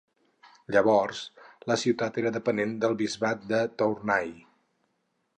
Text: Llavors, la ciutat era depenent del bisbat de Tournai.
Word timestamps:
Llavors, 0.75 1.19
la 1.71 1.75
ciutat 1.81 2.17
era 2.21 2.31
depenent 2.37 2.73
del 2.85 2.95
bisbat 3.01 3.43
de 3.53 3.59
Tournai. 3.83 4.33